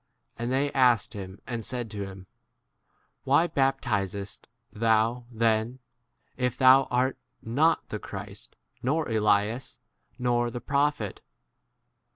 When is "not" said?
7.43-7.87